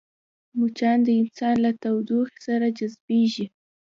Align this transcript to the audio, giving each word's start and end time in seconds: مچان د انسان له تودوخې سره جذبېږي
مچان 0.59 0.97
د 1.05 1.07
انسان 1.21 1.55
له 1.65 1.71
تودوخې 1.81 2.39
سره 2.47 2.65
جذبېږي 2.77 3.45